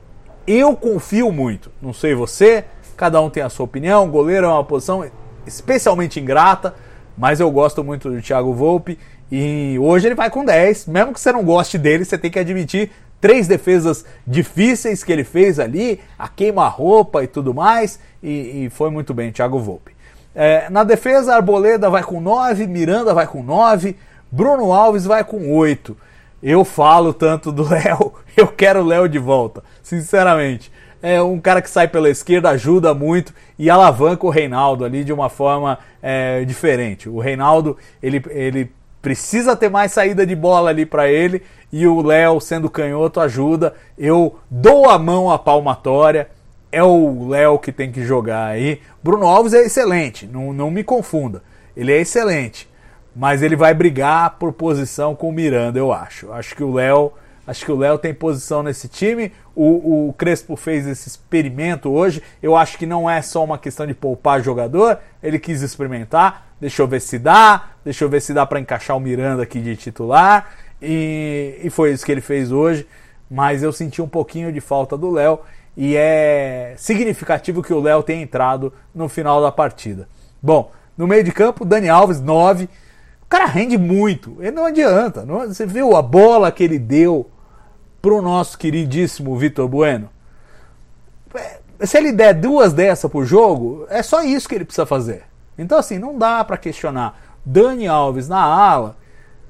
eu 0.45 0.75
confio 0.75 1.31
muito. 1.31 1.71
Não 1.81 1.93
sei 1.93 2.13
você, 2.15 2.65
cada 2.97 3.21
um 3.21 3.29
tem 3.29 3.41
a 3.41 3.49
sua 3.49 3.63
opinião. 3.63 4.09
Goleiro 4.09 4.45
é 4.45 4.49
uma 4.49 4.63
posição 4.65 5.09
especialmente 5.47 6.19
ingrata, 6.19 6.75
mas 7.17 7.39
eu 7.39 7.49
gosto 7.49 7.83
muito 7.83 8.09
do 8.09 8.21
Thiago 8.21 8.53
Volpe 8.53 8.99
e 9.31 9.77
hoje 9.79 10.07
ele 10.07 10.15
vai 10.15 10.29
com 10.29 10.45
10. 10.45 10.87
Mesmo 10.87 11.13
que 11.13 11.19
você 11.19 11.31
não 11.31 11.43
goste 11.43 11.77
dele, 11.77 12.05
você 12.05 12.17
tem 12.17 12.29
que 12.29 12.39
admitir, 12.39 12.91
três 13.19 13.47
defesas 13.47 14.05
difíceis 14.25 15.03
que 15.03 15.11
ele 15.11 15.23
fez 15.23 15.59
ali, 15.59 15.99
a 16.17 16.27
queima-roupa 16.27 17.23
e 17.23 17.27
tudo 17.27 17.53
mais, 17.53 17.99
e, 18.21 18.65
e, 18.65 18.69
foi 18.69 18.89
muito 18.89 19.13
bem, 19.13 19.31
Thiago 19.31 19.59
Volpe. 19.59 19.95
É, 20.35 20.69
na 20.69 20.83
defesa, 20.83 21.35
Arboleda 21.35 21.89
vai 21.89 22.03
com 22.03 22.21
9, 22.21 22.67
Miranda 22.67 23.13
vai 23.13 23.25
com 23.25 23.41
9, 23.41 23.95
Bruno 24.31 24.71
Alves 24.71 25.05
vai 25.05 25.23
com 25.23 25.51
8. 25.51 25.97
Eu 26.43 26.63
falo 26.63 27.13
tanto 27.13 27.51
do 27.51 27.63
Léo, 27.67 28.13
eu 28.35 28.47
quero 28.47 28.81
o 28.81 28.85
Léo 28.85 29.09
de 29.09 29.17
volta, 29.17 29.63
sinceramente. 29.81 30.71
É 31.01 31.21
um 31.21 31.39
cara 31.39 31.61
que 31.61 31.69
sai 31.69 31.87
pela 31.87 32.09
esquerda, 32.09 32.49
ajuda 32.49 32.93
muito 32.93 33.33
e 33.57 33.69
alavanca 33.69 34.25
o 34.25 34.29
Reinaldo 34.29 34.83
ali 34.83 35.03
de 35.03 35.13
uma 35.13 35.29
forma 35.29 35.77
é, 36.01 36.43
diferente. 36.45 37.07
O 37.07 37.19
Reinaldo, 37.19 37.77
ele, 38.01 38.23
ele 38.29 38.71
precisa 39.01 39.55
ter 39.55 39.69
mais 39.69 39.91
saída 39.91 40.25
de 40.25 40.35
bola 40.35 40.69
ali 40.69 40.85
para 40.85 41.09
ele 41.09 41.41
e 41.71 41.85
o 41.85 42.01
Léo, 42.01 42.39
sendo 42.39 42.69
canhoto, 42.69 43.19
ajuda. 43.19 43.73
Eu 43.97 44.37
dou 44.49 44.89
a 44.89 44.97
mão 44.97 45.31
à 45.31 45.37
palmatória. 45.37 46.29
É 46.71 46.83
o 46.83 47.29
Léo 47.29 47.59
que 47.59 47.71
tem 47.71 47.91
que 47.91 48.03
jogar 48.03 48.47
aí. 48.47 48.81
Bruno 49.01 49.25
Alves 49.25 49.53
é 49.53 49.65
excelente, 49.65 50.25
não, 50.25 50.51
não 50.51 50.69
me 50.69 50.83
confunda. 50.83 51.41
Ele 51.75 51.93
é 51.93 52.01
excelente, 52.01 52.69
mas 53.15 53.41
ele 53.41 53.55
vai 53.55 53.73
brigar 53.73 54.37
por 54.37 54.51
posição 54.51 55.15
com 55.15 55.29
o 55.29 55.31
Miranda, 55.31 55.79
eu 55.79 55.93
acho. 55.93 56.31
Acho 56.33 56.55
que 56.55 56.63
o 56.63 56.73
Léo, 56.73 57.13
acho 57.47 57.65
que 57.65 57.71
o 57.71 57.77
Léo 57.77 57.97
tem 57.97 58.13
posição 58.13 58.61
nesse 58.61 58.89
time. 58.89 59.31
O, 59.55 60.09
o 60.09 60.13
Crespo 60.13 60.57
fez 60.57 60.85
esse 60.85 61.07
experimento 61.07 61.89
hoje. 61.89 62.21
Eu 62.43 62.55
acho 62.55 62.77
que 62.77 62.85
não 62.85 63.09
é 63.09 63.21
só 63.21 63.43
uma 63.43 63.57
questão 63.57 63.87
de 63.87 63.93
poupar 63.93 64.41
jogador. 64.43 64.99
Ele 65.23 65.39
quis 65.39 65.61
experimentar. 65.61 66.47
Deixa 66.59 66.81
eu 66.81 66.87
ver 66.87 66.99
se 66.99 67.17
dá. 67.17 67.69
Deixa 67.85 68.03
eu 68.03 68.09
ver 68.09 68.21
se 68.21 68.33
dá 68.33 68.45
para 68.45 68.59
encaixar 68.59 68.97
o 68.97 68.99
Miranda 68.99 69.43
aqui 69.43 69.61
de 69.61 69.77
titular. 69.77 70.51
E, 70.81 71.57
e 71.63 71.69
foi 71.69 71.93
isso 71.93 72.05
que 72.05 72.11
ele 72.11 72.21
fez 72.21 72.51
hoje. 72.51 72.85
Mas 73.31 73.63
eu 73.63 73.71
senti 73.71 74.01
um 74.01 74.07
pouquinho 74.09 74.51
de 74.51 74.59
falta 74.59 74.97
do 74.97 75.09
Léo. 75.09 75.39
E 75.75 75.95
é 75.95 76.73
significativo 76.75 77.63
que 77.63 77.73
o 77.73 77.79
Léo 77.79 78.03
tenha 78.03 78.21
entrado 78.21 78.73
no 78.93 79.07
final 79.07 79.41
da 79.41 79.51
partida. 79.51 80.09
Bom, 80.41 80.71
no 80.97 81.07
meio 81.07 81.23
de 81.23 81.31
campo, 81.31 81.63
Dani 81.63 81.87
Alves, 81.87 82.19
9. 82.19 82.65
O 82.65 83.29
cara 83.29 83.45
rende 83.45 83.77
muito. 83.77 84.37
Ele 84.39 84.51
não 84.51 84.65
adianta. 84.65 85.25
Não, 85.25 85.47
você 85.47 85.65
viu 85.65 85.95
a 85.95 86.01
bola 86.01 86.51
que 86.51 86.63
ele 86.63 86.79
deu 86.79 87.29
pro 88.07 88.21
nosso 88.21 88.57
queridíssimo 88.57 89.35
Vitor 89.35 89.67
Bueno? 89.67 90.09
É, 91.35 91.85
se 91.85 91.97
ele 91.97 92.13
der 92.13 92.33
duas 92.33 92.71
dessas 92.71 93.11
por 93.11 93.25
jogo, 93.25 93.85
é 93.89 94.01
só 94.01 94.23
isso 94.23 94.47
que 94.47 94.55
ele 94.55 94.63
precisa 94.63 94.85
fazer. 94.85 95.23
Então, 95.57 95.77
assim, 95.77 95.99
não 95.99 96.17
dá 96.17 96.41
para 96.45 96.55
questionar. 96.55 97.19
Dani 97.45 97.85
Alves 97.85 98.29
na 98.29 98.41
ala 98.41 98.95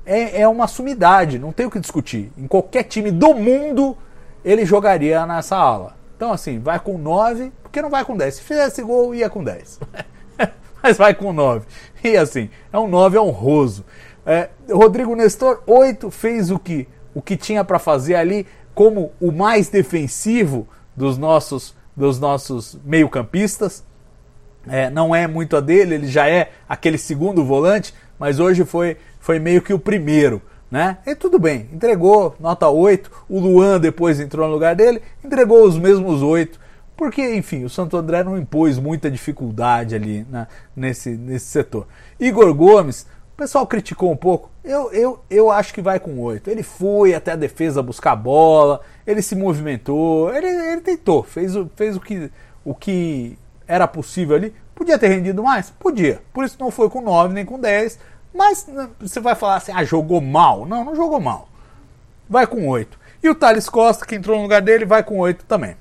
é, 0.04 0.42
é 0.42 0.48
uma 0.48 0.66
sumidade, 0.66 1.38
não 1.38 1.52
tem 1.52 1.68
o 1.68 1.70
que 1.70 1.80
discutir. 1.80 2.32
Em 2.36 2.48
qualquer 2.48 2.82
time 2.86 3.12
do 3.12 3.36
mundo, 3.36 3.96
ele 4.44 4.66
jogaria 4.66 5.24
nessa 5.28 5.56
ala. 5.56 5.96
Então, 6.16 6.34
assim, 6.34 6.58
vai 6.58 6.80
com 6.80 6.98
9, 6.98 7.52
porque 7.62 7.80
não 7.80 7.92
vai 7.92 8.04
com 8.04 8.18
10. 8.18 8.38
Se 8.38 8.42
fizesse 8.42 8.82
gol, 8.82 9.14
ia 9.14 9.30
com 9.30 9.44
10. 9.44 9.80
Mas 10.82 10.98
vai 10.98 11.14
com 11.14 11.32
9. 11.32 11.64
E 12.04 12.18
assim, 12.18 12.50
é 12.74 12.80
um 12.80 12.88
9 12.88 13.20
honroso. 13.20 13.86
É, 14.26 14.50
Rodrigo 14.68 15.16
Nestor, 15.16 15.62
8, 15.68 16.10
fez 16.10 16.50
o 16.50 16.58
que, 16.58 16.88
o 17.18 17.22
que 17.22 17.36
tinha 17.36 17.64
para 17.64 17.80
fazer 17.80 18.14
ali, 18.14 18.46
como 18.76 19.12
o 19.20 19.32
mais 19.32 19.70
defensivo 19.70 20.68
dos 20.96 21.18
nossos, 21.18 21.74
dos 21.96 22.20
nossos 22.20 22.78
meio-campistas. 22.86 23.84
É, 24.68 24.92
não 24.92 25.16
é 25.16 25.26
muito 25.26 25.58
a 25.58 25.60
dele, 25.60 25.96
ele 25.96 26.08
já 26.08 26.30
é 26.30 26.52
aquele 26.70 27.00
segundo 27.00 27.44
volante, 27.44 27.92
mas 28.20 28.40
hoje 28.40 28.64
foi, 28.64 28.98
foi 29.20 29.40
meio 29.40 29.64
que 29.64 29.74
o 29.74 29.80
primeiro. 29.80 30.40
Né? 30.70 31.00
E 31.08 31.16
tudo 31.16 31.40
bem, 31.40 31.68
entregou 31.74 32.36
nota 32.40 32.70
8. 32.70 33.10
O 33.28 33.40
Luan 33.40 33.80
depois 33.80 34.20
entrou 34.20 34.46
no 34.48 34.54
lugar 34.54 34.76
dele, 34.76 35.02
entregou 35.26 35.64
os 35.64 35.76
mesmos 35.76 36.22
8. 36.22 36.60
Porque, 36.96 37.34
enfim, 37.34 37.64
o 37.64 37.70
Santo 37.70 37.98
André 37.98 38.24
não 38.24 38.38
impôs 38.38 38.78
muita 38.78 39.10
dificuldade 39.10 39.96
ali 39.96 40.24
né, 40.30 40.46
nesse, 40.76 41.10
nesse 41.10 41.48
setor. 41.48 41.88
Igor 42.20 42.54
Gomes, 42.54 43.08
o 43.34 43.38
pessoal 43.38 43.66
criticou 43.66 44.12
um 44.12 44.18
pouco. 44.18 44.52
Eu, 44.68 44.92
eu, 44.92 45.20
eu 45.30 45.50
acho 45.50 45.74
que 45.74 45.82
vai 45.82 45.98
com 45.98 46.20
8. 46.20 46.50
Ele 46.50 46.62
foi 46.62 47.14
até 47.14 47.32
a 47.32 47.38
defesa 47.38 47.82
buscar 47.82 48.12
a 48.12 48.16
bola, 48.18 48.82
ele 49.06 49.22
se 49.22 49.34
movimentou, 49.34 50.34
ele, 50.36 50.46
ele 50.46 50.82
tentou, 50.82 51.24
fez, 51.24 51.56
o, 51.56 51.72
fez 51.74 51.96
o, 51.96 52.02
que, 52.02 52.30
o 52.66 52.76
que 52.76 53.40
era 53.66 53.88
possível 53.88 54.36
ali. 54.36 54.54
Podia 54.76 55.00
ter 55.00 55.08
rendido 55.08 55.42
mais? 55.42 55.70
Podia. 55.70 56.22
Por 56.34 56.44
isso 56.44 56.58
não 56.60 56.70
foi 56.70 56.90
com 56.90 57.00
9 57.00 57.34
nem 57.34 57.46
com 57.46 57.58
10. 57.58 57.98
Mas 58.34 58.68
né, 58.68 58.90
você 59.00 59.22
vai 59.22 59.36
falar 59.36 59.56
assim, 59.56 59.72
ah, 59.74 59.86
jogou 59.86 60.20
mal. 60.20 60.66
Não, 60.66 60.84
não 60.84 60.96
jogou 60.96 61.22
mal. 61.22 61.48
Vai 62.30 62.46
com 62.46 62.68
8. 62.68 63.00
E 63.24 63.30
o 63.30 63.36
Thales 63.36 63.70
Costa, 63.70 64.06
que 64.06 64.16
entrou 64.16 64.36
no 64.36 64.44
lugar 64.44 64.62
dele, 64.62 64.84
vai 64.84 65.02
com 65.02 65.18
8 65.18 65.46
também. 65.46 65.78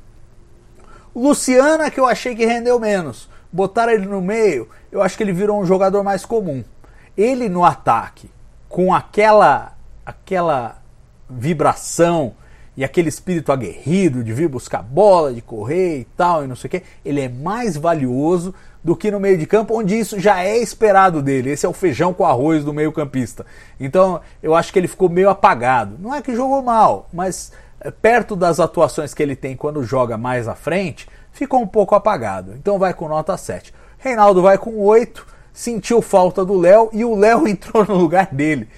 Luciana, 1.13 1.91
que 1.91 1.99
eu 1.99 2.07
achei 2.07 2.37
que 2.37 2.47
rendeu 2.47 2.79
menos. 2.79 3.29
Botaram 3.53 3.93
ele 3.93 4.07
no 4.07 4.21
meio, 4.21 4.69
eu 4.93 5.03
acho 5.03 5.17
que 5.17 5.23
ele 5.23 5.33
virou 5.33 5.61
um 5.61 5.67
jogador 5.67 6.05
mais 6.05 6.25
comum. 6.25 6.63
Ele 7.17 7.49
no 7.49 7.65
ataque, 7.65 8.31
com 8.77 8.93
aquela 8.93 9.73
aquela 10.05 10.77
vibração 11.31 12.35
e 12.77 12.85
aquele 12.85 13.09
espírito 13.09 13.51
aguerrido 13.51 14.23
de 14.23 14.35
vir 14.35 14.51
buscar 14.51 14.83
bola, 14.83 15.33
de 15.33 15.41
correr 15.41 16.01
e 16.01 16.05
tal, 16.15 16.45
e 16.45 16.47
não 16.47 16.55
sei 16.55 16.69
o 16.69 16.71
que, 16.73 16.83
ele 17.03 17.23
é 17.23 17.29
mais 17.31 17.79
valioso 17.79 18.55
do 18.85 18.95
que 18.95 19.11
no 19.11 19.19
meio 19.19 19.39
de 19.39 19.47
campo, 19.47 19.75
onde 19.75 19.99
isso 19.99 20.21
já 20.21 20.43
é 20.43 20.59
esperado 20.59 21.23
dele. 21.23 21.53
Esse 21.53 21.65
é 21.65 21.69
o 21.71 21.73
feijão 21.73 22.13
com 22.13 22.27
arroz 22.27 22.65
do 22.65 22.75
meio-campista. 22.75 23.47
Então, 23.81 24.21
eu 24.43 24.55
acho 24.55 24.71
que 24.71 24.79
ele 24.79 24.89
ficou 24.89 25.09
meio 25.09 25.31
apagado. 25.31 25.97
Não 25.99 26.15
é 26.15 26.21
que 26.21 26.37
jogou 26.37 26.61
mal, 26.61 27.09
mas 27.11 27.53
eh, 27.81 27.91
perto 27.91 28.37
das 28.37 28.61
atuações 28.61 29.15
que 29.15 29.23
ele 29.23 29.35
tem 29.35 29.57
quando 29.57 29.83
joga 29.83 30.19
mais 30.19 30.47
à 30.47 30.55
frente, 30.55 31.09
ficou 31.33 31.63
um 31.63 31.67
pouco 31.67 31.95
apagado. 31.95 32.53
Então 32.53 32.79
vai 32.79 32.93
com 32.93 33.09
nota 33.09 33.39
7. 33.39 33.73
Reinaldo 33.97 34.43
vai 34.43 34.59
com 34.59 34.79
8, 34.79 35.36
sentiu 35.57 36.03
falta 36.03 36.45
do 36.45 36.55
Léo 36.55 36.91
e 36.93 37.03
o 37.03 37.17
Léo 37.17 37.49
entrou 37.49 37.85
no 37.87 37.97
lugar 37.97 38.29
dele. 38.31 38.69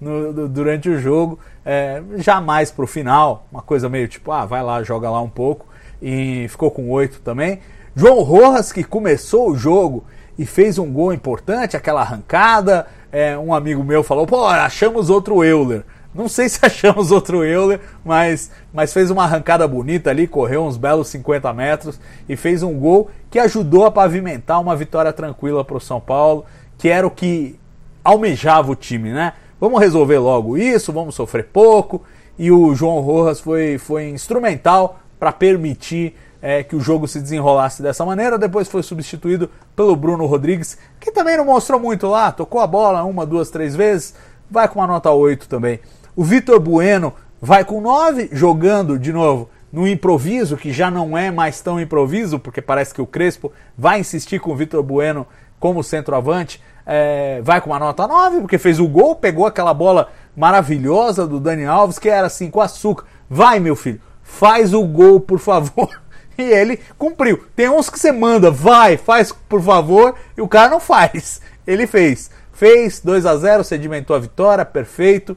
no, 0.00 0.48
durante 0.48 0.88
o 0.88 0.98
jogo, 0.98 1.38
é, 1.64 2.02
jamais 2.16 2.70
para 2.70 2.84
o 2.84 2.88
final, 2.88 3.46
uma 3.52 3.60
coisa 3.60 3.90
meio 3.90 4.08
tipo, 4.08 4.32
ah, 4.32 4.46
vai 4.46 4.62
lá, 4.62 4.82
joga 4.82 5.10
lá 5.10 5.20
um 5.20 5.28
pouco, 5.28 5.66
e 6.00 6.46
ficou 6.48 6.70
com 6.70 6.90
8 6.90 7.20
também. 7.20 7.60
João 7.94 8.22
Rojas, 8.22 8.72
que 8.72 8.82
começou 8.82 9.50
o 9.50 9.56
jogo 9.56 10.04
e 10.38 10.46
fez 10.46 10.78
um 10.78 10.90
gol 10.90 11.12
importante, 11.12 11.76
aquela 11.76 12.00
arrancada, 12.00 12.86
é, 13.12 13.36
um 13.36 13.52
amigo 13.52 13.84
meu 13.84 14.02
falou, 14.02 14.26
pô, 14.26 14.46
achamos 14.46 15.10
outro 15.10 15.44
Euler. 15.44 15.84
Não 16.14 16.28
sei 16.28 16.48
se 16.48 16.58
achamos 16.64 17.10
outro 17.10 17.44
Euler, 17.44 17.80
mas, 18.04 18.50
mas 18.72 18.92
fez 18.92 19.10
uma 19.10 19.24
arrancada 19.24 19.66
bonita 19.66 20.10
ali, 20.10 20.26
correu 20.26 20.64
uns 20.64 20.76
belos 20.76 21.08
50 21.08 21.52
metros 21.52 22.00
e 22.28 22.36
fez 22.36 22.62
um 22.62 22.78
gol 22.78 23.10
que 23.30 23.38
ajudou 23.38 23.84
a 23.84 23.90
pavimentar 23.90 24.60
uma 24.60 24.74
vitória 24.74 25.12
tranquila 25.12 25.64
para 25.64 25.76
o 25.76 25.80
São 25.80 26.00
Paulo, 26.00 26.44
que 26.76 26.88
era 26.88 27.06
o 27.06 27.10
que 27.10 27.58
almejava 28.02 28.72
o 28.72 28.76
time, 28.76 29.12
né? 29.12 29.34
Vamos 29.60 29.80
resolver 29.80 30.18
logo 30.18 30.56
isso, 30.56 30.92
vamos 30.92 31.14
sofrer 31.14 31.44
pouco. 31.44 32.02
E 32.38 32.52
o 32.52 32.72
João 32.74 33.00
Rojas 33.00 33.40
foi, 33.40 33.76
foi 33.76 34.08
instrumental 34.08 35.00
para 35.18 35.32
permitir 35.32 36.14
é, 36.40 36.62
que 36.62 36.76
o 36.76 36.80
jogo 36.80 37.08
se 37.08 37.20
desenrolasse 37.20 37.82
dessa 37.82 38.04
maneira. 38.06 38.38
Depois 38.38 38.68
foi 38.68 38.82
substituído 38.82 39.50
pelo 39.74 39.96
Bruno 39.96 40.26
Rodrigues, 40.26 40.78
que 41.00 41.10
também 41.10 41.36
não 41.36 41.44
mostrou 41.44 41.80
muito 41.80 42.06
lá, 42.06 42.30
tocou 42.30 42.60
a 42.60 42.66
bola 42.66 43.02
uma, 43.02 43.26
duas, 43.26 43.50
três 43.50 43.74
vezes, 43.74 44.14
vai 44.50 44.68
com 44.68 44.78
uma 44.78 44.86
nota 44.86 45.10
8 45.10 45.48
também. 45.48 45.80
O 46.18 46.24
Vitor 46.24 46.58
Bueno 46.58 47.14
vai 47.40 47.64
com 47.64 47.80
9, 47.80 48.30
jogando 48.32 48.98
de 48.98 49.12
novo 49.12 49.48
no 49.72 49.86
improviso, 49.86 50.56
que 50.56 50.72
já 50.72 50.90
não 50.90 51.16
é 51.16 51.30
mais 51.30 51.60
tão 51.60 51.80
improviso, 51.80 52.40
porque 52.40 52.60
parece 52.60 52.92
que 52.92 53.00
o 53.00 53.06
Crespo 53.06 53.52
vai 53.76 54.00
insistir 54.00 54.40
com 54.40 54.50
o 54.50 54.56
Vitor 54.56 54.82
Bueno 54.82 55.24
como 55.60 55.80
centroavante 55.80 56.60
é, 56.84 57.40
vai 57.44 57.60
com 57.60 57.70
uma 57.70 57.78
nota 57.78 58.04
9, 58.08 58.40
porque 58.40 58.58
fez 58.58 58.80
o 58.80 58.88
gol, 58.88 59.14
pegou 59.14 59.46
aquela 59.46 59.72
bola 59.72 60.10
maravilhosa 60.36 61.24
do 61.24 61.38
Dani 61.38 61.66
Alves, 61.66 62.00
que 62.00 62.08
era 62.08 62.26
assim, 62.26 62.50
com 62.50 62.60
açúcar. 62.60 63.04
Vai, 63.30 63.60
meu 63.60 63.76
filho, 63.76 64.00
faz 64.20 64.74
o 64.74 64.82
gol, 64.82 65.20
por 65.20 65.38
favor. 65.38 65.88
E 66.36 66.42
ele 66.42 66.78
cumpriu. 66.96 67.44
Tem 67.56 67.68
uns 67.68 67.90
que 67.90 67.98
você 67.98 68.12
manda, 68.12 68.48
vai, 68.48 68.96
faz, 68.96 69.32
por 69.32 69.60
favor, 69.60 70.14
e 70.36 70.40
o 70.40 70.46
cara 70.46 70.68
não 70.68 70.78
faz. 70.78 71.40
Ele 71.66 71.84
fez. 71.84 72.30
Fez 72.52 73.00
2 73.00 73.26
a 73.26 73.36
0 73.36 73.64
sedimentou 73.64 74.14
a 74.14 74.20
vitória, 74.20 74.64
perfeito. 74.64 75.36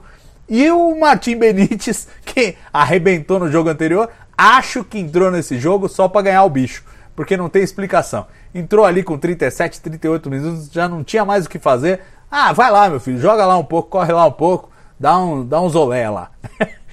E 0.51 0.69
o 0.69 0.99
Martim 0.99 1.35
Benítez, 1.35 2.07
que 2.23 2.55
arrebentou 2.71 3.39
no 3.39 3.51
jogo 3.51 3.69
anterior, 3.69 4.09
acho 4.37 4.83
que 4.83 4.99
entrou 4.99 5.31
nesse 5.31 5.57
jogo 5.57 5.89
só 5.89 6.07
para 6.07 6.23
ganhar 6.23 6.43
o 6.43 6.49
bicho, 6.49 6.83
porque 7.15 7.35
não 7.35 7.49
tem 7.49 7.63
explicação 7.63 8.27
entrou 8.53 8.85
ali 8.85 9.03
com 9.03 9.17
37, 9.17 9.81
38 9.81 10.29
minutos, 10.29 10.69
já 10.71 10.87
não 10.87 11.03
tinha 11.03 11.25
mais 11.25 11.45
o 11.45 11.49
que 11.49 11.59
fazer. 11.59 12.01
Ah, 12.29 12.53
vai 12.53 12.71
lá, 12.71 12.89
meu 12.89 12.99
filho, 12.99 13.19
joga 13.19 13.45
lá 13.45 13.57
um 13.57 13.63
pouco, 13.63 13.89
corre 13.89 14.13
lá 14.13 14.25
um 14.25 14.31
pouco, 14.31 14.69
dá 14.99 15.17
um, 15.17 15.45
dá 15.45 15.61
um 15.61 15.69
zolé 15.69 16.09
lá. 16.09 16.31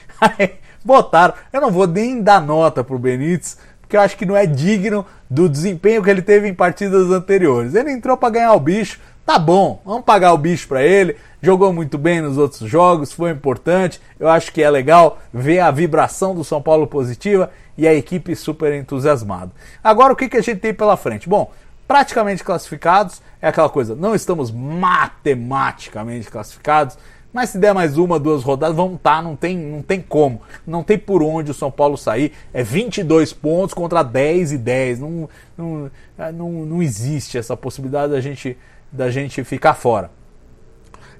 Botaram. 0.85 1.35
Eu 1.53 1.61
não 1.61 1.71
vou 1.71 1.87
nem 1.87 2.23
dar 2.23 2.41
nota 2.41 2.83
pro 2.83 2.99
Benítez, 2.99 3.59
porque 3.81 3.97
eu 3.97 4.00
acho 4.00 4.17
que 4.17 4.27
não 4.27 4.37
é 4.37 4.47
digno 4.47 5.05
do 5.29 5.49
desempenho 5.49 6.03
que 6.03 6.11
ele 6.11 6.23
teve 6.23 6.49
em 6.49 6.55
partidas 6.55 7.11
anteriores. 7.11 7.75
Ele 7.75 7.93
entrou 7.93 8.17
para 8.17 8.31
ganhar 8.31 8.53
o 8.53 8.61
bicho, 8.61 9.00
tá 9.29 9.39
bom, 9.39 9.83
vamos 9.85 10.07
pagar 10.07 10.33
o 10.33 10.39
bicho 10.39 10.67
para 10.67 10.83
ele. 10.83 11.15
Jogou 11.43 11.71
muito 11.71 11.99
bem 11.99 12.23
nos 12.23 12.39
outros 12.39 12.67
jogos, 12.67 13.13
foi 13.13 13.31
importante. 13.31 14.01
Eu 14.19 14.27
acho 14.27 14.51
que 14.51 14.63
é 14.63 14.71
legal 14.71 15.19
ver 15.31 15.61
a 15.61 15.71
vibração 15.71 16.35
do 16.35 16.43
São 16.43 16.63
Paulo 16.63 16.87
positiva 16.87 17.51
e 17.77 17.87
a 17.87 17.93
equipe 17.93 18.35
super 18.35 18.73
entusiasmada. 18.73 19.53
Agora 19.85 20.15
o 20.15 20.17
que, 20.17 20.31
que 20.31 20.39
a 20.39 20.41
gente 20.41 20.61
tem 20.61 20.73
pela 20.73 20.97
frente? 20.97 21.29
Bom, 21.29 21.53
praticamente 21.87 22.43
classificados, 22.43 23.21
é 23.43 23.49
aquela 23.49 23.69
coisa, 23.69 23.95
não 23.95 24.15
estamos 24.15 24.51
matematicamente 24.51 26.31
classificados, 26.31 26.97
mas 27.31 27.51
se 27.51 27.59
der 27.59 27.75
mais 27.75 27.99
uma, 27.99 28.19
duas 28.19 28.43
rodadas, 28.43 28.75
vamos 28.75 28.97
estar, 28.97 29.17
tá, 29.17 29.23
não 29.23 29.37
tem, 29.37 29.59
não 29.59 29.83
tem 29.83 30.01
como. 30.01 30.41
Não 30.67 30.83
tem 30.83 30.99
por 30.99 31.23
onde 31.23 31.51
o 31.51 31.55
São 31.55 31.71
Paulo 31.71 31.99
sair. 31.99 32.33
É 32.55 32.63
22 32.63 33.35
pontos 33.35 33.75
contra 33.75 34.03
10 34.03 34.53
e 34.53 34.59
10. 34.59 35.01
Não, 35.01 35.29
não, 35.57 35.91
não, 36.33 36.51
não 36.65 36.83
existe 36.83 37.37
essa 37.37 37.55
possibilidade 37.55 38.13
da 38.13 38.21
gente, 38.21 38.57
da 38.90 39.11
gente 39.11 39.45
ficar 39.45 39.75
fora. 39.75 40.11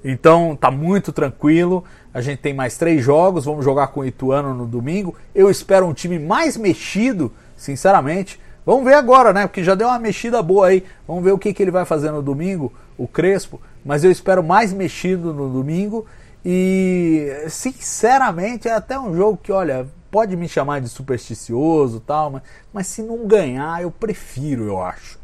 Então 0.05 0.57
tá 0.57 0.71
muito 0.71 1.13
tranquilo. 1.13 1.85
A 2.13 2.21
gente 2.21 2.39
tem 2.39 2.55
mais 2.55 2.77
três 2.77 3.05
jogos. 3.05 3.45
Vamos 3.45 3.65
jogar 3.65 3.89
com 3.89 4.01
o 4.01 4.05
Ituano 4.05 4.55
no 4.55 4.67
domingo. 4.67 5.15
Eu 5.35 5.51
espero 5.51 5.87
um 5.87 5.93
time 5.93 6.19
mais 6.19 6.57
mexido, 6.57 7.33
sinceramente. 7.57 8.41
Vamos 8.65 8.85
ver 8.85 8.95
agora, 8.95 9.33
né? 9.33 9.47
Porque 9.47 9.65
já 9.65 9.75
deu 9.75 9.89
uma 9.89 9.99
mexida 9.99 10.43
boa 10.43 10.69
aí. 10.69 10.85
Vamos 11.07 11.25
ver 11.25 11.33
o 11.33 11.39
que, 11.39 11.53
que 11.53 11.63
ele 11.63 11.71
vai 11.71 11.85
fazer 11.85 12.11
no 12.11 12.23
domingo, 12.23 12.73
o 12.97 13.09
Crespo. 13.09 13.61
Mas 13.85 14.05
eu 14.05 14.11
espero 14.11 14.43
mais 14.43 14.73
mexido 14.73 15.33
no 15.33 15.49
domingo. 15.49 16.07
E 16.45 17.45
sinceramente 17.49 18.69
é 18.69 18.73
até 18.73 18.99
um 18.99 19.15
jogo 19.17 19.39
que, 19.43 19.51
olha, 19.51 19.87
pode 20.11 20.37
me 20.37 20.49
chamar 20.49 20.81
de 20.81 20.89
supersticioso 20.89 22.01
tal, 22.01 22.31
mas, 22.31 22.43
mas 22.73 22.87
se 22.87 23.03
não 23.03 23.27
ganhar, 23.27 23.83
eu 23.83 23.91
prefiro, 23.91 24.65
eu 24.65 24.81
acho. 24.81 25.19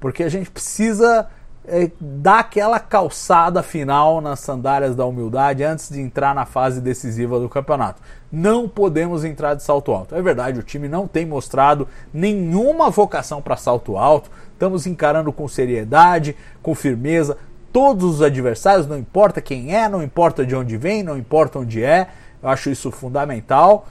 Porque 0.00 0.22
a 0.22 0.28
gente 0.28 0.50
precisa 0.50 1.28
é, 1.68 1.90
aquela 2.30 2.80
calçada 2.80 3.62
final 3.62 4.20
nas 4.20 4.40
sandálias 4.40 4.96
da 4.96 5.04
humildade 5.04 5.62
antes 5.62 5.88
de 5.90 6.00
entrar 6.00 6.34
na 6.34 6.46
fase 6.46 6.80
decisiva 6.80 7.38
do 7.38 7.48
campeonato. 7.48 8.02
Não 8.30 8.68
podemos 8.68 9.24
entrar 9.24 9.54
de 9.54 9.62
salto 9.62 9.92
alto. 9.92 10.14
É 10.14 10.22
verdade, 10.22 10.58
o 10.58 10.62
time 10.62 10.88
não 10.88 11.06
tem 11.06 11.26
mostrado 11.26 11.86
nenhuma 12.12 12.90
vocação 12.90 13.40
para 13.40 13.56
salto 13.56 13.96
alto. 13.96 14.30
Estamos 14.52 14.86
encarando 14.86 15.32
com 15.32 15.46
seriedade, 15.46 16.34
com 16.62 16.74
firmeza 16.74 17.36
todos 17.72 18.16
os 18.16 18.22
adversários, 18.22 18.86
não 18.86 18.98
importa 18.98 19.40
quem 19.40 19.74
é, 19.74 19.88
não 19.88 20.02
importa 20.02 20.44
de 20.44 20.56
onde 20.56 20.76
vem, 20.76 21.02
não 21.02 21.16
importa 21.16 21.58
onde 21.58 21.82
é. 21.82 22.08
Eu 22.42 22.48
acho 22.48 22.70
isso 22.70 22.90
fundamental. 22.90 23.86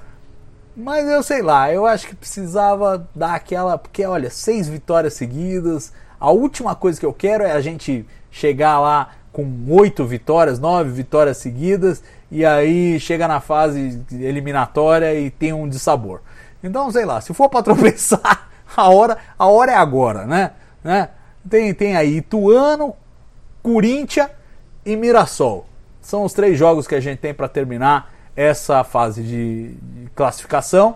Mas 0.76 1.08
eu 1.08 1.24
sei 1.24 1.42
lá, 1.42 1.72
eu 1.72 1.86
acho 1.86 2.08
que 2.08 2.16
precisava 2.16 3.08
dar 3.16 3.34
aquela. 3.34 3.78
Porque 3.78 4.06
olha, 4.06 4.30
seis 4.30 4.68
vitórias 4.68 5.14
seguidas 5.14 5.92
a 6.20 6.32
última 6.32 6.76
coisa 6.76 7.00
que 7.00 7.06
eu 7.06 7.14
quero 7.14 7.44
é 7.44 7.52
a 7.52 7.62
gente 7.62 8.06
chegar 8.32 8.80
lá 8.80 9.12
com 9.32 9.46
oito 9.70 10.04
vitórias, 10.06 10.60
nove 10.60 10.90
vitórias 10.90 11.38
seguidas, 11.38 12.04
e 12.32 12.44
aí 12.44 13.00
chega 13.00 13.28
na 13.28 13.40
fase 13.40 14.02
eliminatória 14.12 15.14
e 15.14 15.30
tem 15.30 15.54
um 15.54 15.70
dissabor. 15.70 16.22
Então, 16.64 16.92
sei 16.92 17.06
lá, 17.06 17.22
se 17.22 17.34
for 17.34 17.50
para 17.50 17.62
tropeçar, 17.64 18.50
a 18.76 18.90
hora, 18.90 19.18
a 19.38 19.46
hora 19.46 19.72
é 19.72 19.76
agora, 19.76 20.26
né? 20.26 20.52
né? 20.84 21.10
Tem, 21.50 21.74
tem 21.74 21.96
aí 21.96 22.18
Ituano, 22.18 22.96
Corinthians 23.62 24.30
e 24.86 24.96
Mirassol. 24.96 25.68
São 26.02 26.24
os 26.24 26.34
três 26.34 26.58
jogos 26.58 26.88
que 26.88 26.96
a 26.96 27.00
gente 27.00 27.20
tem 27.20 27.34
para 27.34 27.48
terminar 27.48 28.12
essa 28.36 28.84
fase 28.84 29.22
de, 29.24 29.74
de 29.76 30.10
classificação. 30.16 30.96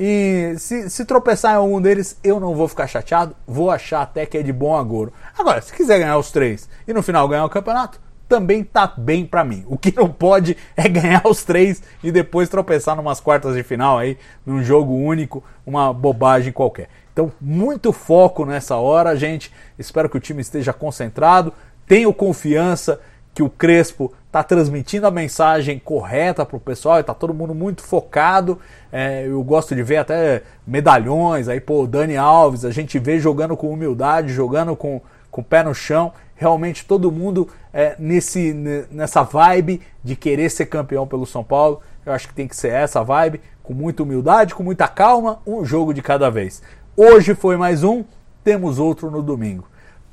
E 0.00 0.54
se, 0.58 0.88
se, 0.88 1.04
tropeçar 1.04 1.54
em 1.54 1.56
algum 1.56 1.80
deles, 1.80 2.16
eu 2.22 2.38
não 2.38 2.54
vou 2.54 2.68
ficar 2.68 2.86
chateado, 2.86 3.34
vou 3.44 3.68
achar 3.68 4.00
até 4.02 4.24
que 4.24 4.38
é 4.38 4.42
de 4.44 4.52
bom 4.52 4.76
agouro. 4.76 5.12
Agora, 5.36 5.60
se 5.60 5.72
quiser 5.72 5.98
ganhar 5.98 6.16
os 6.16 6.30
três 6.30 6.68
e 6.86 6.92
no 6.92 7.02
final 7.02 7.26
ganhar 7.26 7.44
o 7.44 7.50
campeonato, 7.50 8.00
também 8.28 8.62
tá 8.62 8.86
bem 8.86 9.26
para 9.26 9.42
mim. 9.42 9.64
O 9.66 9.76
que 9.76 9.92
não 9.96 10.08
pode 10.08 10.56
é 10.76 10.88
ganhar 10.88 11.26
os 11.26 11.42
três 11.42 11.82
e 12.00 12.12
depois 12.12 12.48
tropeçar 12.48 12.94
numas 12.94 13.18
quartas 13.18 13.56
de 13.56 13.64
final 13.64 13.98
aí, 13.98 14.16
num 14.46 14.62
jogo 14.62 14.94
único, 14.94 15.42
uma 15.66 15.92
bobagem 15.92 16.52
qualquer. 16.52 16.88
Então, 17.12 17.32
muito 17.40 17.92
foco 17.92 18.46
nessa 18.46 18.76
hora, 18.76 19.16
gente. 19.16 19.52
Espero 19.76 20.08
que 20.08 20.16
o 20.16 20.20
time 20.20 20.40
esteja 20.40 20.72
concentrado. 20.72 21.52
Tenho 21.88 22.14
confiança 22.14 23.00
que 23.38 23.42
o 23.44 23.48
Crespo 23.48 24.12
está 24.26 24.42
transmitindo 24.42 25.06
a 25.06 25.12
mensagem 25.12 25.78
correta 25.78 26.44
para 26.44 26.56
o 26.56 26.60
pessoal, 26.60 26.98
está 26.98 27.14
todo 27.14 27.32
mundo 27.32 27.54
muito 27.54 27.84
focado. 27.84 28.58
É, 28.90 29.28
eu 29.28 29.40
gosto 29.44 29.76
de 29.76 29.82
ver 29.84 29.98
até 29.98 30.42
medalhões, 30.66 31.46
aí, 31.46 31.60
pô, 31.60 31.86
Dani 31.86 32.16
Alves, 32.16 32.64
a 32.64 32.72
gente 32.72 32.98
vê 32.98 33.20
jogando 33.20 33.56
com 33.56 33.70
humildade, 33.70 34.32
jogando 34.32 34.74
com, 34.74 35.00
com 35.30 35.40
o 35.40 35.44
pé 35.44 35.62
no 35.62 35.72
chão. 35.72 36.12
Realmente 36.34 36.84
todo 36.84 37.12
mundo 37.12 37.48
é, 37.72 37.94
nesse, 37.96 38.52
nessa 38.90 39.22
vibe 39.22 39.82
de 40.02 40.16
querer 40.16 40.50
ser 40.50 40.66
campeão 40.66 41.06
pelo 41.06 41.24
São 41.24 41.44
Paulo. 41.44 41.80
Eu 42.04 42.12
acho 42.12 42.26
que 42.26 42.34
tem 42.34 42.48
que 42.48 42.56
ser 42.56 42.72
essa 42.72 43.04
vibe, 43.04 43.40
com 43.62 43.72
muita 43.72 44.02
humildade, 44.02 44.52
com 44.52 44.64
muita 44.64 44.88
calma, 44.88 45.38
um 45.46 45.64
jogo 45.64 45.94
de 45.94 46.02
cada 46.02 46.28
vez. 46.28 46.60
Hoje 46.96 47.36
foi 47.36 47.56
mais 47.56 47.84
um, 47.84 48.02
temos 48.42 48.80
outro 48.80 49.12
no 49.12 49.22
domingo. 49.22 49.64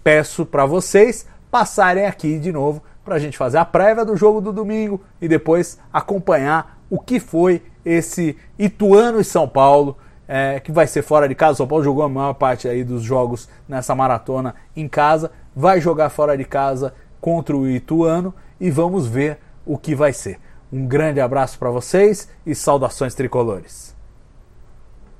Peço 0.03 0.45
para 0.45 0.67
vocês 0.67 1.25
passarem 1.49 2.05
aqui 2.05 2.37
de 2.39 2.51
novo 2.51 2.81
para 3.03 3.15
a 3.15 3.19
gente 3.19 3.37
fazer 3.37 3.57
a 3.57 3.65
prévia 3.65 4.03
do 4.03 4.15
jogo 4.17 4.41
do 4.41 4.51
domingo 4.51 5.01
e 5.21 5.27
depois 5.27 5.79
acompanhar 5.93 6.79
o 6.89 6.99
que 6.99 7.19
foi 7.19 7.61
esse 7.85 8.35
Ituano 8.57 9.19
e 9.19 9.23
São 9.23 9.47
Paulo, 9.47 9.97
é, 10.27 10.59
que 10.59 10.71
vai 10.71 10.87
ser 10.87 11.03
fora 11.03 11.27
de 11.29 11.35
casa. 11.35 11.57
São 11.57 11.67
Paulo 11.67 11.83
jogou 11.83 12.03
a 12.03 12.09
maior 12.09 12.33
parte 12.33 12.67
aí 12.67 12.83
dos 12.83 13.03
jogos 13.03 13.47
nessa 13.67 13.93
maratona 13.93 14.55
em 14.75 14.87
casa, 14.87 15.31
vai 15.55 15.79
jogar 15.79 16.09
fora 16.09 16.35
de 16.37 16.45
casa 16.45 16.93
contra 17.21 17.55
o 17.55 17.67
Ituano 17.67 18.33
e 18.59 18.71
vamos 18.71 19.07
ver 19.07 19.37
o 19.65 19.77
que 19.77 19.93
vai 19.93 20.13
ser. 20.13 20.39
Um 20.71 20.85
grande 20.85 21.21
abraço 21.21 21.59
para 21.59 21.69
vocês 21.69 22.27
e 22.45 22.55
saudações 22.55 23.13
tricolores. 23.13 23.94